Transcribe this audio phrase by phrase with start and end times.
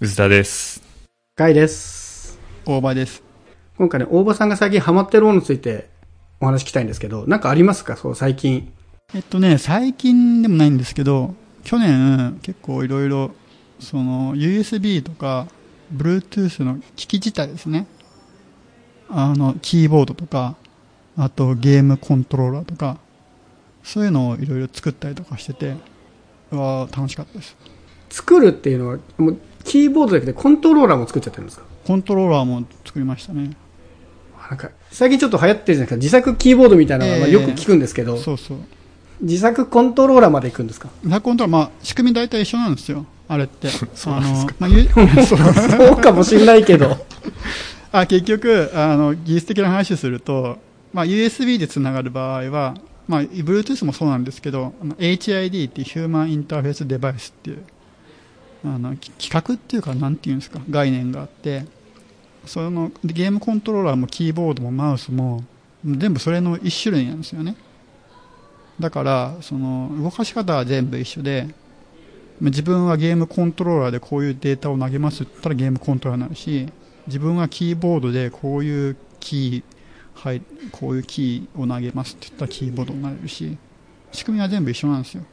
[0.00, 0.82] 宇田です。
[1.36, 2.38] ガイです。
[2.64, 3.22] 大場です。
[3.76, 5.90] 今回ね、大場さんが最近ハマってるものについて
[6.40, 7.96] お話聞きたいんですけど、なんかありますか？
[7.96, 8.72] そう、最近。
[9.14, 11.34] えっとね、最近でもないんですけど、
[11.64, 13.32] 去年結構いろいろ、
[13.80, 15.46] その USB とか、
[15.94, 17.86] Bluetooth の機器自体ですね。
[19.10, 20.56] あの、キーボードとか、
[21.18, 22.98] あとゲームコントローラーとか、
[23.82, 25.76] そういうのをいろいろ作ったりとかしてて、
[26.50, 27.56] うわー楽しかったです。
[28.12, 31.64] 作るっていうのは、もう、キーボードだけでコントローラーも作っちゃってるんですか？
[31.86, 33.56] コントローラーも作りましたね。
[34.50, 35.96] なんか、最近ちょっと流行ってるじゃないですか。
[35.96, 38.58] 自作キーボードみたいなのがまあええよく聞くんですけど、そうそう。
[39.22, 40.88] 自作コントローラーまで行くんですか？
[41.06, 43.06] ザコントローラー、まあ、仕組み大体一緒なんですよ。
[43.28, 43.68] あれって。
[43.94, 44.18] そうか？
[44.18, 44.84] あの、まあ、 ゆ
[45.24, 46.96] そうそうかもしんないけど。
[47.94, 50.58] あ結局あの技術的な話すると、
[50.94, 52.74] まあ、USB でつながる場合は、
[53.06, 57.58] まあ、Bluetooth もそうなんですけど HID っていうヒューマンインターフェースデバイスっていう
[58.64, 61.64] あの企画っていうかなんていうんですか概念があって
[62.46, 65.44] そのゲームコントローラーもキーボードもマウスも
[65.84, 67.56] 全部それの一種類なんですよね。
[68.80, 71.48] だからその動かし方は全部一緒で
[72.40, 76.68] 自分はゲームコントローラーでこういうデータを投げますって言ったらゲームコントローラーになるし
[77.06, 83.56] 自分はキーボードでこういうキー、はい、こういうキーを投げますって言ったらキーボードになれるし
[84.10, 85.24] 仕組みは全部一緒なんですよ。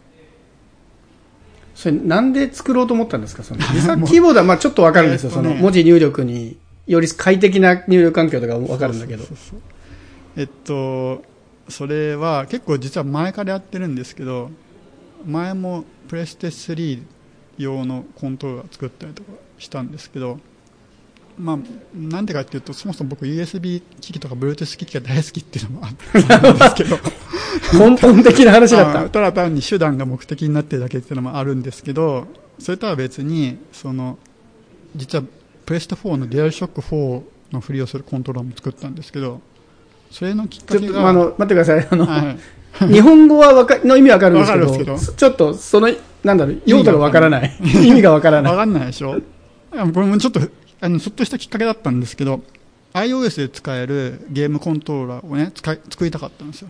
[1.80, 3.44] それなんで作ろうと思ったんですか？
[3.44, 5.30] その 自作キーボードはまあちょっとわかるんですよ。
[5.30, 9.24] その文字入力により快適な入力環境とかわかるんだけど。
[10.36, 11.24] えっと
[11.70, 14.50] それは結構実は前からやってるんですけど
[15.26, 17.02] 前もプレステ3
[17.58, 20.40] 用のコントローラー作ったりとかしたんですけど
[21.40, 21.58] まあ
[21.96, 26.98] なんでかっていうとそもそも僕 USB 機器とか Bluetooth 機器が大好きっていうのもあったんですけど
[27.74, 29.02] 根本的な話だった。
[29.02, 32.28] あただ単に手段が目的になってるだけっていうのもあるんですけど
[32.60, 34.18] それとは別にその
[34.96, 35.24] 実は
[35.66, 37.24] プレステ4のデュアルショック4
[37.54, 39.42] のふりをするコントローラーも作ったんですけど
[40.12, 41.88] それのきっかちょっと、けがあの、待ってください。
[41.90, 42.36] あの、は
[42.82, 45.90] い、 日本語はわか、の意味わかるんですけど、けどちょっと、その、
[46.24, 47.56] なんだろう、用途がわからない。
[47.62, 48.52] 意味がわからない。
[48.52, 49.22] わかんないでしょ？
[49.72, 50.40] あこれもちょっと
[50.82, 52.42] あのちょっとしたきっかけだったんですけど
[52.94, 56.70] iOS で使えるゲームコントローラーをね使い作りたかったんですよ。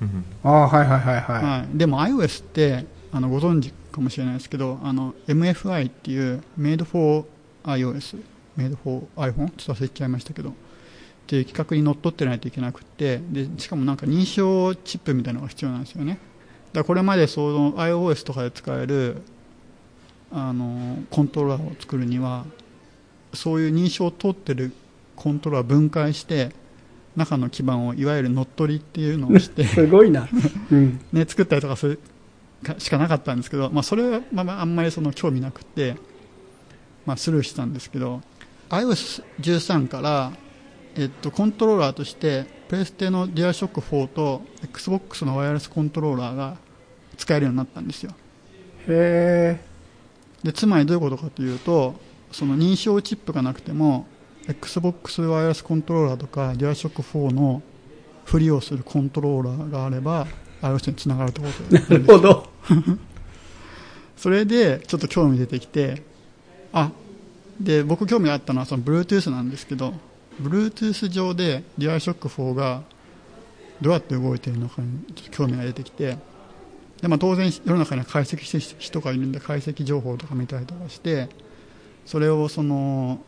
[0.00, 1.44] うんああ、はいはいはいはい。
[1.44, 7.24] はい、でも iOS ってあのご存知かもしれないですけどあの MFI っていう Made for
[7.64, 8.22] iOS
[8.56, 10.52] Made for iPhone ちょっと忘れちゃいましたけどっ
[11.26, 16.18] ていう企画にのっとってないといけなくってでしかもなんか認証チップみたいなのが必要なんですよね。
[16.72, 19.22] だからこれまでその iOS とかで使える
[20.30, 22.44] あのコントローラーを作るには
[23.34, 24.72] そういう認証を通ってる
[25.16, 26.50] コントローラーを分解して
[27.16, 30.28] 中の基板をいわゆる乗っ取りっていうのをして すごいな。
[30.70, 31.00] うん。
[31.12, 32.00] ね、作ったりとかする
[32.62, 35.96] かしかなかったんですけど、まあ、それは、まあまあ、あんまりその興味なくて、
[37.06, 38.20] まあ、スルーしたんですけど
[38.70, 40.32] iOS13 から、
[40.96, 46.56] えっと、コントローラーとしてプレステのデュアショック4と XBOX のワイヤレスコントローラーが
[47.16, 48.12] 使えるようになったんですよ
[48.88, 49.58] へ
[50.42, 51.94] でつまりどういうことかというと
[52.32, 54.06] その認証チップがなくても
[54.48, 57.62] XBOX ワイヤレスコントローラーとかデュアショック4の
[58.24, 60.26] ふりをするコントローラーがあれば
[60.62, 61.98] iOS につながるということえ。
[61.98, 62.48] なるほど。
[64.16, 66.02] それでちょっと興味出てきて
[66.72, 66.90] あ
[67.60, 69.94] で僕興味があったのはその Bluetooth なんですけど
[70.42, 72.82] Bluetooth 上で DualShock 4が
[73.80, 76.18] どうやって動いているのかにちょっと興味が出てきて
[77.00, 81.28] で、まあ、当然世の中には解析してる人がいるんで解析情報とか見たりとかして
[82.08, 83.20] それをその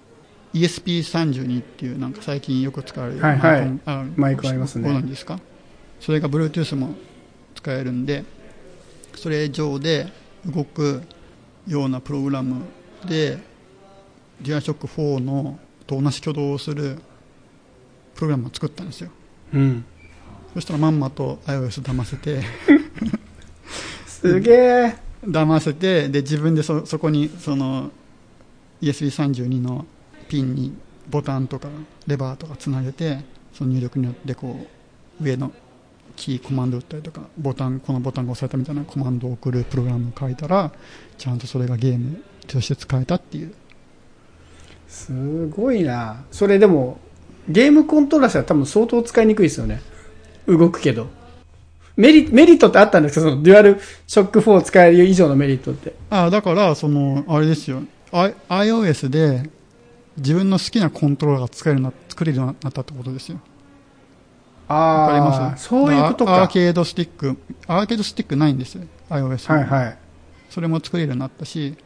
[0.54, 5.38] ESP32 っていうなんか最近よく使われるはいはいマイコンあマイクありますねご存知ですか？
[6.00, 6.94] それが Bluetooth も
[7.54, 8.24] 使えるんで
[9.16, 10.06] それ上で
[10.46, 11.02] 動く
[11.68, 12.62] ようなプログラム
[13.06, 13.36] で
[14.42, 16.96] DualShock 4のと同じ挙動をする
[18.14, 19.10] プログラムを作ったんですよ
[19.52, 19.84] うん。
[20.54, 22.40] そしたらまんまと iOS 騙せて
[24.06, 24.96] すげえ。
[25.22, 27.90] 騙せてで自分でそそこにその
[28.82, 29.84] ESP32 の
[30.28, 30.72] ピンに
[31.08, 31.68] ボタンとか
[32.06, 33.18] レバーとかつなげて
[33.52, 34.66] その入力によってこ
[35.20, 35.52] う上の
[36.16, 40.72] キーコマンド打ったりとかボタンこのボタンが押されたみたいなコマンドを送るプログラムを書いたら
[41.18, 43.54] ちゃんとそれがゲームとして使えたっていう
[44.88, 46.24] すごいな。
[46.32, 46.98] それでも、
[47.48, 49.80] ゲームコントローラーしたら多分相当使いにくいですよね。
[50.48, 51.06] 動くけど。
[51.96, 53.20] メリメリットってあったんですか？
[53.20, 53.78] そのデュアル
[54.08, 55.94] ショック4を使える以上のメリットって。
[56.10, 57.82] あだからそのあれですよ
[58.12, 59.50] iOS で
[60.16, 63.38] 自分の好きなコントローラーが使えるな作れるようになったってことですよ
[64.68, 65.64] あわかりあます？
[65.68, 66.42] そういうことか。
[66.42, 67.36] アーケードスティック
[67.66, 69.98] アーケードスティックないんですよ iOS にはいはい。
[70.48, 71.76] それも作れるようになったし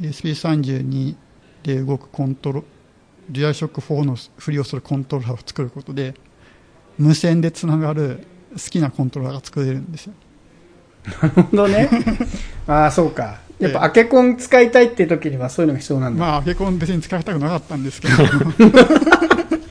[0.00, 1.16] ESP32
[1.62, 2.64] で動くコントロ
[3.30, 6.14] デュアルショック4のふりをするコントローラーを作ることで
[6.98, 10.14] 無線でつながる好きなコントローラーが作れるんですよ
[11.22, 11.88] なるほどね。
[12.66, 13.40] ああ、そうか。
[13.58, 16.20] やっぱ、アケコン使いたいっていう時にはそういうのが必要なんだ。
[16.20, 18.14] まあアケコン別に使いたくなかったんですけど。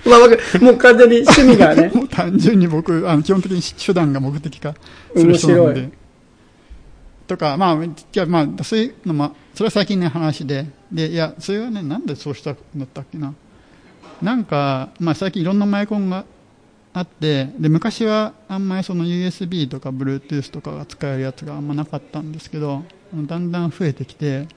[0.07, 1.91] まあ、もう完全に趣味がね。
[1.95, 4.73] もう単純に僕あの基本的に手段が目的化
[5.15, 5.89] する人なの面白で
[7.27, 10.65] とかまあいやまあそういうのもそれは最近の話で。
[10.91, 13.33] でいやそれはねなんでそうしたんだったっけな。
[14.21, 16.25] なんか、まあ、最近いろんなマイコンが
[16.93, 22.83] あってで昔はあんまりその USB とか Bluetooth とかが使えるやつがあんまなかったんですけど
[23.13, 24.47] だんだん増えてきて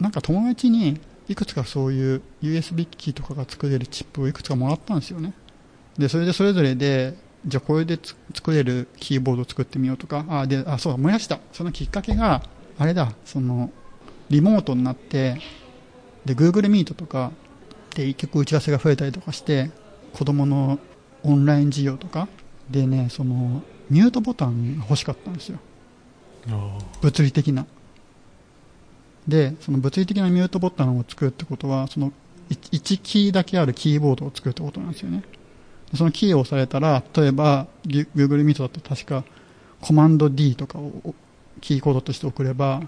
[0.00, 5.32] なんか友達にいくつかそういう USB 機器とかが作れるチップをいくつかもらったんですよね。
[5.96, 7.14] でそれでそれぞれで
[7.46, 11.38] じゃあこれでつ作れるキーボードを作ってみようとかあであそうだ思い出した。
[11.52, 12.42] そのきっかけが
[12.78, 13.70] あれだその
[14.30, 15.40] リモートになって
[16.24, 17.30] で Google Meet とか
[17.94, 19.70] で一曲打ち合わせが増えたりとかして
[20.12, 20.78] 子供の
[21.22, 22.28] オンライン授業とか
[22.70, 25.58] でねそのミュートボタンが欲しかったんですよ。
[27.00, 27.66] 物理的な
[29.26, 32.12] でその物理的なミュートボタンを作るってことはその
[32.50, 35.22] 1キーだけあるキーボードを作るってことなんですよね。
[35.90, 39.24] でそのキーを押されたら例えば Google Meet だと確か
[39.80, 41.14] コマンド D とかを
[41.60, 42.82] キーコードとして送れば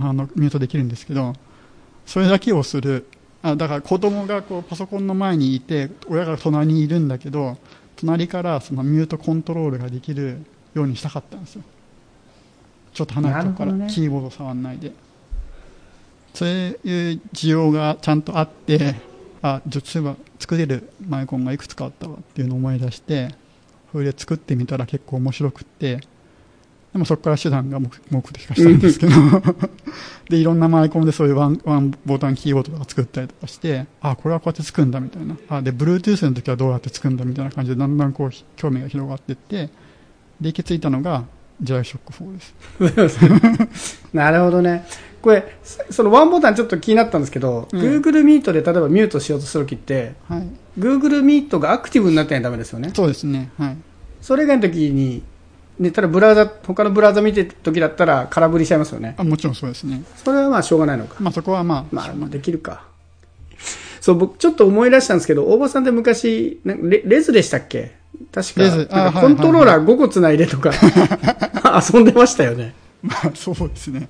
[0.00, 1.34] あのミュートできるんですけど
[2.06, 3.06] それだけをする。
[3.40, 7.56] あだから子供がこうパソコンの前にいて親が隣にいるんだけど
[7.94, 11.62] 隣からそのミュートコントロールができるようにしたかったんですよ。
[12.92, 14.92] ちょっと離れちゃうから、キーボード触んないで
[16.38, 18.94] そういう需要がちゃんとあって
[19.42, 23.34] あじゃあそういえば作れるマイコンがいくつかあったわっていうのを思い出して
[23.90, 25.96] それで作ってみたら結構面白くって
[26.92, 27.90] でもそこから手段が目
[28.32, 29.14] 的化したんですけど
[30.30, 35.36] でいろんなマイコンでそういうワンワンボタンキーボードとか作ったりとかしてあこれはこうやって作るんだみたいな。
[35.48, 39.70] あで Bluetooth の時はどうやって作るんだみたいな感じでだんだんこう興味が広がっていって
[40.40, 41.24] で行き着いたのが
[41.60, 43.18] ジャイショック4です
[44.14, 44.84] なるほどね。
[45.20, 50.46] これ、そそのワンボタンちょっと気になったんですけど、うん Google Meet で例えばミュートしようとするときって、はい
[50.78, 52.92] Google Meet がアクティブになってないとダメですよね。
[52.94, 53.76] そうですねはい
[54.20, 55.22] それ以外の時に、
[55.78, 59.14] ね、ただブラウザ、他のブラウザ見てる時だったら空振りしちゃいますよね。
[59.18, 61.16] あもちろんそうですねそれはまあしょうがないのか。
[61.18, 62.84] まあそこはまあ、まあ、まあできるか。
[64.00, 67.97] そう、僕ちょっと思い出したんですけど、大場さんって昔、レレズでしたっけ？
[68.32, 70.72] 確か、かはいコントローラー5個つないでとか、
[71.92, 72.74] 遊んでましたよね。
[73.02, 74.08] まあそうですね。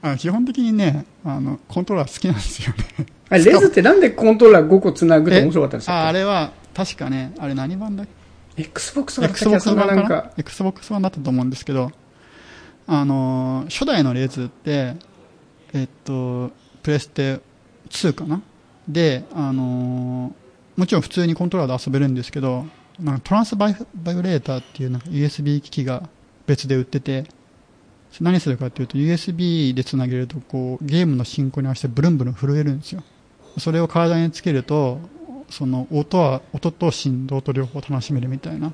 [0.00, 3.06] あの基本的にねあのコントローラー好きなんですよね。
[3.30, 8.06] あれレズってなんでコントローラー5個つなぐって面白かったんでしたっああれは確かねあれ何版だっ
[8.56, 10.02] け ?Xbox けだった気がするな、版かな？
[10.02, 10.30] なんか。
[10.38, 11.90] XBOX 版だったと思うんですけど
[12.86, 14.94] あのー初代のレズって
[15.74, 16.52] えっと
[16.82, 17.40] プレステ
[17.90, 18.40] 2かな？
[18.88, 22.64] であのーもちろん普通にコントローラーで遊べるんですけど
[23.00, 26.08] なんかトランスバイバイブレーターっていうなんか USB 機器が
[26.46, 27.24] 別で売ってて
[28.20, 33.02] 何するかっていうと USB でつなげるとこうゲームの進行に合わせてブルンブルン震えるんですよ。
[33.58, 34.98] それを体につけると
[35.50, 38.72] その音は音と振動と両方楽しめるみたいな。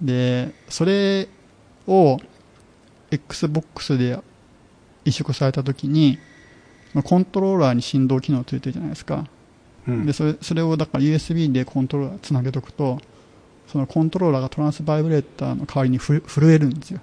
[0.00, 1.28] でそれ
[1.86, 2.18] を
[3.10, 4.18] XBOX で
[5.04, 6.18] 移植された時に
[6.94, 9.26] まあコントローラーに振動機能ついてるじゃないですか。
[9.88, 10.06] うん。
[10.06, 13.00] でそれそれをだから USB でコントローラーつなげとくと
[13.70, 17.00] そのコントローラーがトランスバイブレーターの代わりにふ震えるんですよ。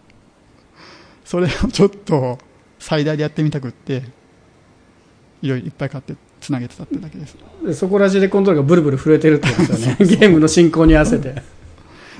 [1.24, 2.40] それをちょっと
[2.80, 4.04] 最大でやってみたくって
[5.42, 7.38] いろいろいっぱい買ってつなげてたってだけです。
[7.66, 10.06] でそこら中でコントローラーがブルブル震えてるってことですよね。
[10.06, 11.42] ゲームの進行に合わせて。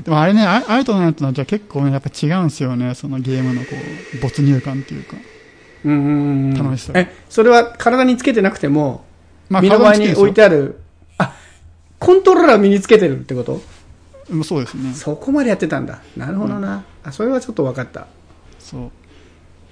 [0.04, 2.94] でもあれねああれとなんとのじゃ結構ねやっぱ違うんですよね。
[2.96, 3.68] そのゲームのこ
[4.16, 5.18] う没入感っていうか。
[5.86, 9.06] うんうんうん楽しそうえ、それは体につけてなくても、
[9.50, 10.80] まあ身の前に置いてあある、
[11.18, 11.34] あ、
[12.00, 13.62] コントローラー身につけてるってこと？
[14.30, 16.02] るそうですねそこまでやってたんだ。
[16.16, 16.84] なるほどな。
[17.04, 18.08] あ、それはちょっと分かった。
[18.60, 18.92] そ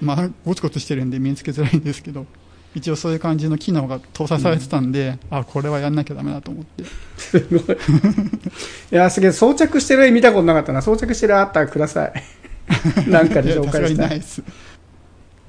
[0.01, 2.25] うまあゴツゴツしてるんで身につけづらいんですけど
[2.73, 6.83] 一応そういう感じの機能が搭載されてたんで、あこれはやんなきゃダメだと思って
[7.17, 7.77] すごい。
[8.91, 10.81] いや、すげえ、装着してる絵見たことなかったな。
[10.81, 12.13] 装着してる絵あったらください。
[13.09, 14.03] なんかで紹介した。
[14.13, 14.43] いいです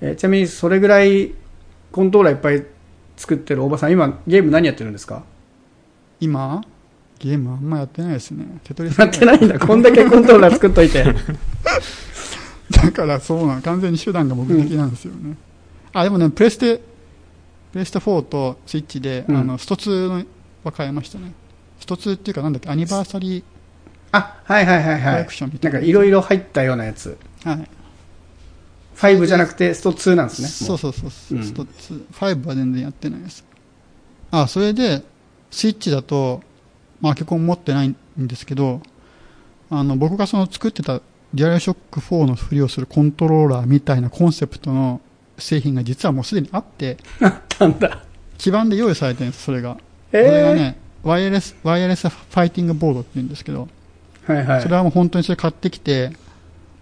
[0.00, 1.32] えちなみに、それぐらい
[1.90, 2.64] コントローラーいっぱい
[3.16, 5.24] 作ってる大場さん、今、ゲーム何やってるんですか？
[6.20, 6.62] 今？
[7.18, 8.44] ゲームあんまやってないですね。
[8.64, 8.98] テトリス。
[8.98, 9.58] やってないんだ。
[9.58, 11.04] こんだけコントローラー作っといて。
[12.70, 15.36] だからそうなの完全に手段が目的なんですよね、
[15.92, 16.80] あでもねプレステ
[17.72, 19.36] プレステ4とスイッチで、うん。
[19.36, 20.24] あのスト2の
[20.64, 21.32] は買いましたね。
[21.78, 23.44] スト2っていうかなんだっけアニバーサリ
[24.12, 25.26] あ、はいはいはいはい。
[25.26, 27.18] クションみたな、んかいろいろ入ったようなやつ。
[27.44, 27.68] はい。
[28.96, 30.70] 5じゃなくてスト2なんですね。
[30.70, 31.44] もそうそうそうそう、うん。
[31.44, 33.44] スト2 5は全然やってないです。
[34.30, 35.02] あ、それで、
[35.50, 36.42] スイッチだと、
[37.00, 38.80] まあ、結構持ってないんですけど、
[39.70, 41.00] あの、僕がその作ってた
[41.34, 45.00] デュアルショック4のふりをするコントローラーみたいなコンセプトの
[45.38, 48.02] 製品が実はもうすでにあって、あったんだ。
[48.38, 49.76] 基盤で用意されてるんです、それが。
[50.12, 53.68] えこれがね、ワイヤレス、ワイヤレスファイティングボードって言うんですけど、
[54.26, 54.62] はいはい。
[54.62, 56.12] それはもう本当にそれ買ってきて、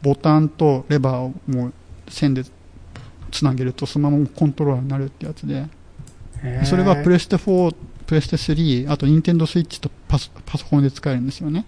[0.03, 1.73] ボタンとレバーをもう
[2.09, 2.45] 線で
[3.31, 5.67] つなげるとそのままコントローラーになるってやつで、
[6.65, 7.75] それはプレステ4、
[8.07, 11.65] プレステ3、あとニンテンドースイッチとパソパソコンで使えるんですよね。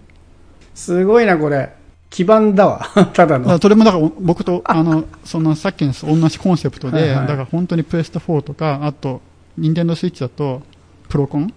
[0.75, 1.73] すごいな、これ。
[2.09, 2.87] 基盤だわ。
[3.13, 3.59] ただの。
[3.59, 9.21] それもだから僕と、 あの、そのさっきの同じコンセプトで、はいはいだから本当にプレステ4とか、あと、
[9.57, 10.61] ニンテンドースイッチだと、
[11.09, 11.53] プロコン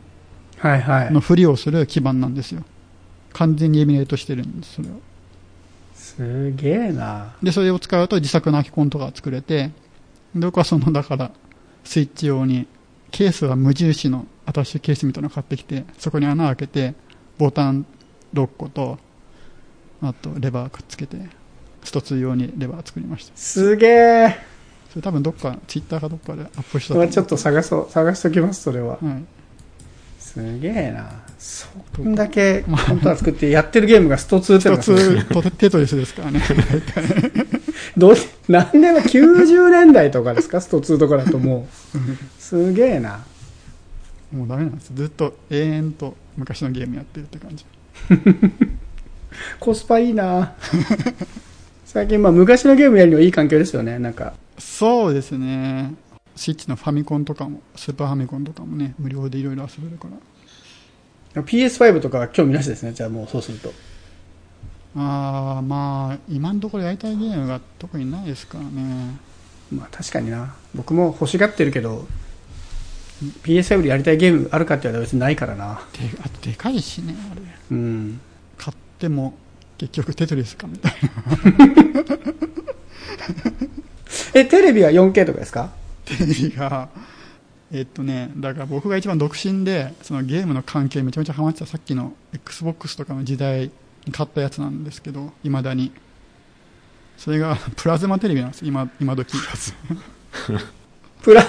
[0.58, 1.12] はいはい。
[1.12, 2.62] のふりをする基盤なんですよ。
[3.32, 4.92] 完全にエミネートしてるんです、それを。
[5.94, 7.32] すげえな。
[7.42, 9.70] で、それを使うと自作のアキコンとか作れて、
[10.34, 11.30] で僕はその、だから、
[11.84, 12.66] スイッチ用に、
[13.10, 16.94] ケースは無印のアタッシュケースみたいなの買ってきて、そこに穴開けて、
[17.38, 17.86] ボタン
[18.34, 18.98] 6個と、
[20.02, 21.18] あと、レバーくっつけて、
[21.84, 23.32] スト2用にレバー作りました。
[23.36, 24.38] すげえ。
[24.90, 27.90] それ多分どっか、ツイッターかどっかでアップしたちょっと探そう。
[27.92, 28.98] 探しときます、それは。
[29.00, 29.24] はい。
[30.18, 31.22] すげえな。
[31.38, 31.68] そ
[32.02, 36.40] んだけコントローラー作ってやってるゲームがスト2っての一がすごいつとテトリスですからね。
[37.96, 38.14] どう
[38.48, 40.60] 何年は90年代とかですか？
[40.60, 42.40] スト2とかだともう。
[42.40, 43.24] すげえな。
[44.32, 44.94] もうダメなんです。
[44.94, 47.64] ずっと永遠と昔のゲームやってるって感じ。
[49.58, 50.54] コスパいいな。
[51.84, 53.98] 最近まあ昔のゲームやるにはいい環境ですよね。
[53.98, 54.34] なんか。
[54.58, 55.94] そうですね。
[56.36, 60.08] スイッチのファミコンとかも、スーパーファミコンとかもね、無料でいろいろ遊べるか
[61.34, 61.42] ら。
[61.42, 62.92] PS5 とかは興味なしですね。
[62.92, 63.72] じゃあもうそうすると。
[64.96, 69.16] ああ、まあ、今のところやりたいゲームが特にないですからね。
[69.72, 70.54] まあ確かにな。
[70.74, 72.06] 僕も欲しがってるけど、
[73.42, 75.82] PS5 でやりたいゲームあるかって言われたら別にないからな。
[75.92, 77.40] であとでかいしね、あれ。
[77.70, 78.20] うん。
[78.56, 79.34] 買っても、
[79.78, 81.10] 結局テトリスかみたいな。
[84.34, 85.70] え、テレビは 4K とかですか？
[86.04, 86.88] テレビが、
[87.72, 93.70] えっとね、だから僕が一番独身で、そのゲームの関係めちゃめちゃハマってたさっきの Xbox とかの時代
[94.06, 95.92] に買ったやつなんですけど、未だに。
[97.16, 99.34] それがプラズマテレビなんです、今、今時。
[100.46, 100.60] プラ、
[101.22, 101.44] プラ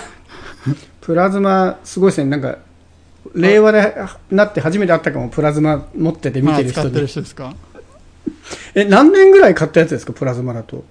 [1.29, 2.29] ズマ、すごいですね。
[2.29, 2.57] なんか、
[3.35, 3.95] 令和で
[4.29, 7.07] なって初めて会ったかも、プラズマ持ってて見てる人まあ使ってるに。
[7.07, 7.55] 人ですか
[8.75, 10.83] え、何年ぐらい買ったやつですか、プラズマだと？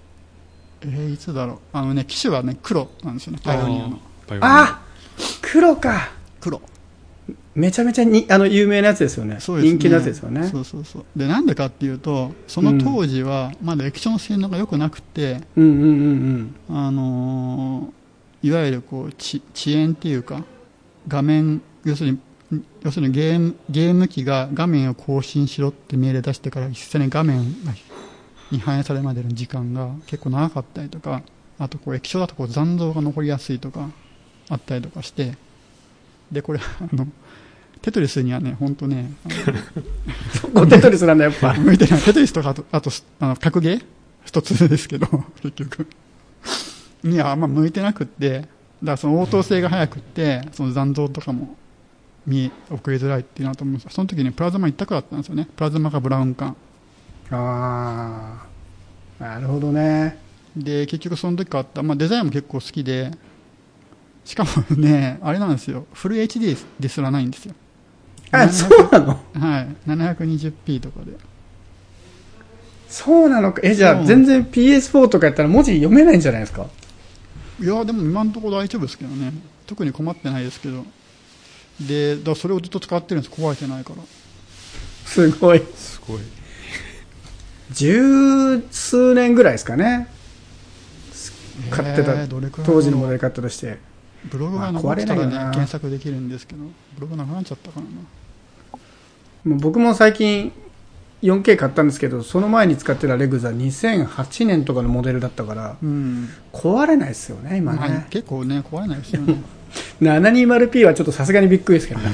[0.83, 1.59] えーいつだろう。
[1.73, 4.01] あのね、機種はね、黒なんですよね、パイオニアの。
[4.41, 4.81] あ
[5.43, 6.11] 黒か。
[6.41, 6.61] 黒。
[7.55, 9.37] めちゃめちゃにあの有名なやつですよね。
[9.41, 9.71] そうですね。
[9.73, 10.49] 人気のやつですよね。
[10.49, 11.05] そうそうそう。
[11.17, 18.00] で、なんでかっていうと、その当時は、まだ液晶の性能が良くなくて、うんうんうんあのー
[18.43, 20.45] いわゆるこう、ち遅延っていうか、
[21.09, 22.19] 画面、要するに、
[22.83, 27.73] 要するにゲーム、ゲーム機が画面を更新しろって命令出してから、実際に画面が
[28.51, 31.23] に反映されるまでの時間が結構長かったりとか、
[31.59, 33.91] あとこう液晶だとこう残像が残りやすいとか、
[34.49, 35.37] あったりとかして、
[36.33, 37.07] で、これ、あの、
[37.83, 39.35] テトリスにはね、本当ね、あの
[40.49, 40.55] うん。
[40.55, 41.55] ゴテトリスなんだ、やっぱ。
[41.59, 42.01] 向いてない。
[42.01, 43.85] テトリスとか、あと、あとあの格ゲー？
[44.25, 45.07] 一つですけど、
[45.43, 45.87] 結局。
[47.03, 48.49] にはあんま向いてなくって、だか
[48.83, 51.57] らその応答性が速くって、その残像とかも
[52.27, 55.49] 見送りづらいっていうのだと思うんですその時にプラズマ一択だったんですよね。
[55.57, 56.57] プラズマかブラウン管。
[57.31, 58.45] あ
[59.21, 59.25] あ。
[59.25, 60.19] なるほどね。
[60.57, 63.11] で、結局その時買った、まあデザインも結構好きで、
[64.25, 65.87] しかもね、あれなんですよ。
[65.93, 67.55] フル HD ですらないんですよ。
[68.33, 69.21] あ、そうなの？
[69.35, 69.77] はい。
[69.89, 71.13] 720p とかで。
[72.89, 73.61] そうなのか。
[73.63, 76.67] え、じゃあ全然 PS4 とかやったら文字読めないんじゃないですか？
[77.61, 79.33] いや、でも今のところ大丈夫ですけどね。
[79.67, 80.85] 特に困ってないですけど。
[81.81, 83.35] で、だそれをずっと使ってるんです。
[83.35, 84.03] 壊れてないから。
[85.05, 85.63] すごい。
[85.75, 86.21] すごい。
[87.73, 90.09] 十数年ぐらいですかね。
[91.71, 93.79] 買ってたえーどれくらい当時のモデル買ったとして。
[94.25, 96.65] ブログがまあ残ってたらね、検索できるんですけど、
[96.95, 97.91] ブログなくなっちゃったからな。
[99.45, 100.53] もう僕も最近
[101.23, 106.29] 4K 買ったんですけど、その前に使ってたレグザ2008年とかのモデルだったから、うん。
[106.53, 108.07] 壊れないですよね、今まあね。
[108.11, 109.43] 結構ね、壊れないですよね。
[110.01, 112.11] 720p はちょっとさすがにびっくりですけどね。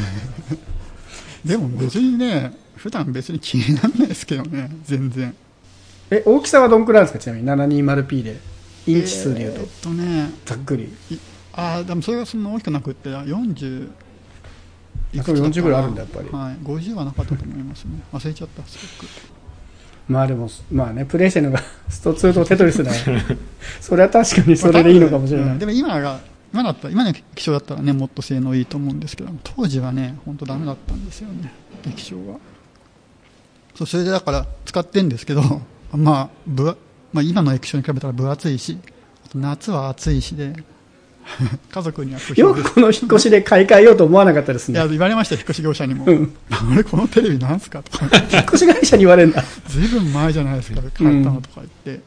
[1.45, 5.35] でも別にね、普段別に気にならないですけどね、全然。
[6.11, 8.57] え、大きさはどんくらいですかちなみに？720p で。
[8.87, 9.71] インチ数で言うとえーっ。
[9.83, 10.93] とね、ざっくり。
[11.53, 13.89] ああ、でもそれがそんな大きくなくって、40、
[15.19, 16.57] あそう40ぐらいあるんだやっぱりはい。
[16.65, 18.01] 50はなかったと思いますね。
[18.13, 19.11] 忘れちゃった、すごく。
[20.09, 23.21] まあでも、まあね、プレイしてるのが スト2とテトリスだよ。
[23.81, 25.51] それは確かにそれでいいのかもしれない。
[25.51, 26.21] うんでも今が
[26.53, 31.53] 今だったら、今の液晶だったらね、もっと性能いいと思うんですけど、当時はね、本当ダメだったんですよね、
[31.87, 32.39] 液晶が。
[33.75, 35.43] そう、それでだから使ってんですけど、
[35.93, 36.77] まあ、ぶわ
[37.13, 38.79] まあ、今の液晶に比べたら分厚いし、
[39.25, 40.55] あと夏は暑いしで、
[41.71, 42.21] 家族には。
[42.37, 44.90] よくこの引っ越しで買い替えようと思わなかったですいや、ね。
[44.90, 46.04] 言われましたよ、引っ越し業者にも。
[46.06, 48.06] うんあれ、このテレビなんすかとか。
[48.33, 49.45] 引っ越し会社に言われるんだ。
[49.68, 52.00] ずいぶん前じゃないですか、買ったのとか言って。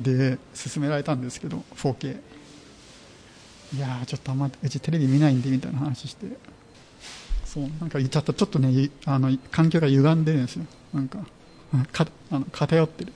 [0.00, 2.16] で、勧められたんですけど、4K。
[3.76, 6.26] いやー、ちょっとあんま、うちテレビ見ないんで、みたいな話して。
[7.44, 10.64] そう、なんか言っちゃった、ちょっとね、ゆあの、環境が歪んでるんですよ。
[10.94, 11.18] なんか、
[11.74, 13.12] うんかあの偏ってる。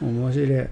[0.00, 0.68] 面白い。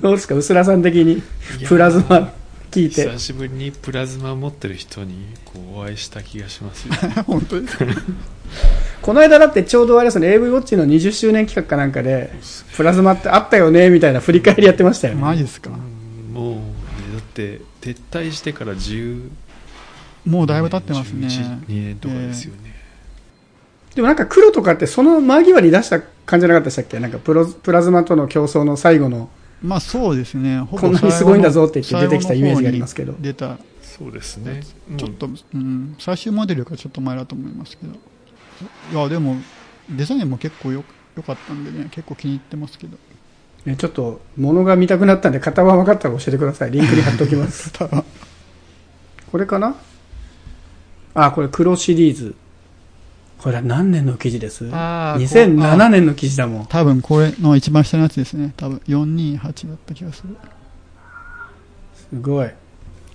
[0.00, 1.22] どうですか、薄らさん的に
[1.66, 2.32] プラズマ
[2.80, 3.04] 聞いて。
[3.10, 5.14] 久しぶりにプラズマ持ってる人に
[5.44, 6.94] こうお会いした気がしますよ
[7.26, 7.84] 本当ですか？
[9.02, 12.32] この間だってちょうどあれですね、AV ウォッチの20周年企画かなんかで、
[12.76, 15.20] プラズマってあったよね、みたいな振り返りやってましたよね。
[15.20, 15.70] マジですか？
[15.70, 16.60] うんもうね
[17.14, 19.28] だって撤退してから10
[20.26, 21.26] もうだいぶ経ってますね。
[21.28, 22.74] 2年とかですよね、
[23.94, 26.98] でもなんか黒とかってその間際に出した感じじゃなかったでしたっけ？
[26.98, 29.30] なんかプロプラズマとの競争の最後の、
[29.62, 30.60] まあそうですね。
[30.60, 34.62] ほぼこんなにすごいんだぞって言って出てきたイメージがありますけど出たそうですね
[34.98, 37.94] ちょっと、うん、最終モデルがちょっと前だと思いますけど。
[38.92, 39.36] いや、でも、
[39.90, 40.84] デザインも結構よ
[41.16, 42.98] 良かったんでね、結構気に入ってますけど。
[43.64, 46.70] ね、ちょっと物が見たくなったんで型は分かったら教えてください。
[46.70, 47.72] リンクに貼っておきます。
[49.32, 49.74] これかな？
[51.14, 52.34] あ、これ黒シリーズ。
[53.38, 54.68] これは何年の記事です？
[54.72, 56.66] あー ?2007 年の記事だもん。
[56.66, 58.52] 多分これの一番下のやつですね。
[58.56, 60.36] 多分428だった気がする。
[62.10, 62.50] すごい。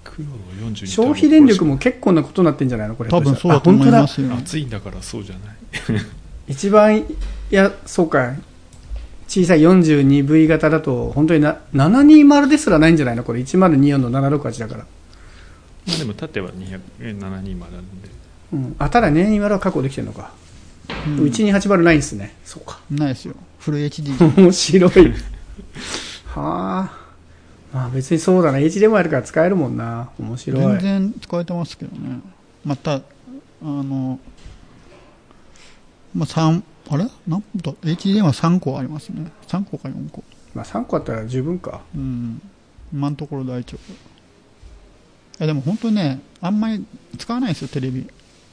[0.03, 0.35] 黒の
[0.71, 2.95] 42消費電力も結構なことになってんじゃないの？
[2.95, 3.09] これ。
[3.09, 4.33] 多分そうだと思いますよ。
[4.35, 5.55] 暑いんだからそうじゃない
[6.47, 7.05] 一番、い
[7.49, 8.33] や、そうか。
[9.27, 13.23] 小さい 42V 型だと、本当にな、720ですらないんじゃないの？
[13.23, 14.79] これ1024の768だから。
[15.87, 18.09] まあでも縦は200え720なんで
[18.53, 18.75] うん。
[18.79, 20.31] あ、ただ220は確保できてるのか。
[21.07, 22.35] うん1280ないんですね。
[22.43, 22.79] そうか。
[22.89, 23.35] ないですよ。
[23.59, 24.11] フル HD。
[24.41, 24.91] 面白い。
[26.25, 26.97] はあ。
[27.73, 28.57] まあ別にそうだな。
[28.57, 30.09] HDMI あるから使えるもんな。
[30.19, 30.81] 面白全い。
[30.81, 32.19] 然使えてますけどね。
[32.65, 33.01] また、あ
[33.61, 34.19] の、
[36.13, 37.07] まあ、3、あれ？
[37.27, 39.31] 何だ ?HDMI は3個ありますね。
[39.47, 40.23] 3個か4個。
[40.53, 41.81] まあ3個あったら十分か。
[41.95, 42.41] うん。
[42.93, 43.91] 今のところ大丈夫。
[43.93, 43.95] い
[45.39, 46.85] やでも本当にね、あんまり
[47.17, 48.05] 使わないですよ、テレビ。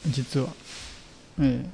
[0.06, 0.48] 実は。
[1.40, 1.64] え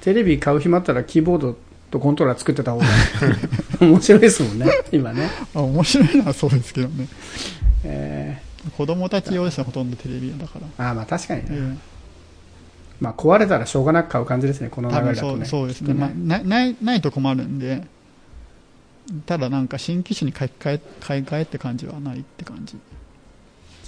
[0.00, 1.56] テレビ買う暇あったらキーボード
[1.90, 2.84] とコントローラー作ってた方が
[3.80, 4.66] 面白いですもんね。
[4.92, 5.30] 今ね。
[5.54, 7.08] えあ、面白いのはそうですけどね。
[7.84, 8.42] え
[8.76, 10.66] 子供たち用ですね、ほとんどテレビだから。
[10.66, 11.46] ー、ああまあ確かにね。
[11.50, 11.76] え
[13.00, 14.68] まあ壊れたらしょうがなく買う感じですね。
[14.68, 15.32] このえ流れだとね。
[15.32, 15.88] 多分そうそうですね。
[15.88, 17.84] きっとまあ、なない、ないと困るんで、
[19.26, 22.76] ただなんか新機種に買い替え、買い替えって感じはないって感じ。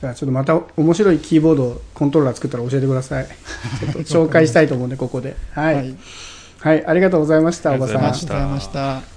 [0.00, 3.26] じゃあちょっとまた面白いキーボード、コントローラー作ったら教えてください。
[3.26, 5.36] ちょっと紹介したいと思うんで、ここで。
[5.52, 5.96] はい。
[6.60, 8.26] はい、ありがとうございました、おばさんありがとうございま。
[8.26, 9.15] したありがとうございました。